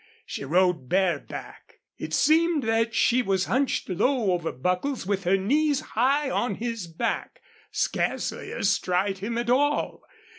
She 0.25 0.43
rode 0.43 0.89
bareback. 0.89 1.75
It 1.99 2.11
seemed 2.11 2.63
that 2.63 2.95
she 2.95 3.21
was 3.21 3.45
hunched 3.45 3.87
low 3.87 4.31
over 4.31 4.51
Buckles 4.51 5.05
with 5.05 5.25
her 5.25 5.37
knees 5.37 5.81
high 5.93 6.27
on 6.27 6.55
his 6.55 6.87
back 6.87 7.39
scarcely 7.69 8.51
astride 8.51 9.19
him 9.19 9.37
at 9.37 9.51
all. 9.51 10.01